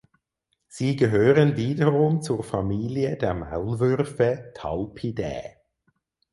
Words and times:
Sie 0.67 0.95
gehören 0.95 1.57
wiederum 1.57 2.23
zur 2.23 2.43
Familie 2.43 3.17
der 3.17 3.35
Maulwürfe 3.35 4.51
(Talpidae). 4.55 5.57